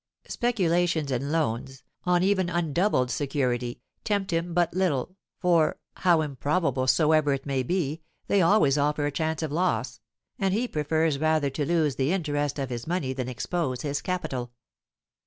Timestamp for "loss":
9.51-9.99